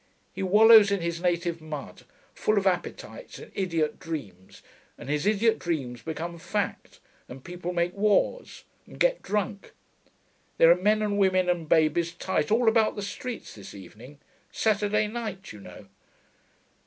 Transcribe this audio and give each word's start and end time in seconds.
He 0.33 0.41
wallows 0.41 0.89
in 0.89 0.99
his 1.01 1.21
native 1.21 1.61
mud, 1.61 2.05
full 2.33 2.57
of 2.57 2.65
appetites 2.65 3.37
and 3.37 3.51
idiot 3.53 3.99
dreams, 3.99 4.63
and 4.97 5.07
his 5.09 5.27
idiot 5.27 5.59
dreams 5.59 6.01
become 6.01 6.39
fact, 6.39 6.99
and 7.29 7.43
people 7.43 7.71
make 7.71 7.93
wars... 7.95 8.63
and 8.87 8.99
get 8.99 9.21
drunk. 9.21 9.73
There 10.57 10.71
are 10.71 10.75
men 10.75 11.03
and 11.03 11.19
women 11.19 11.47
and 11.49 11.69
babies 11.69 12.13
tight 12.13 12.49
all 12.49 12.67
about 12.67 12.95
the 12.95 13.03
streets 13.03 13.53
this 13.53 13.75
evening. 13.75 14.17
Saturday 14.51 15.05
night, 15.07 15.51
you 15.51 15.59
know.... 15.59 15.85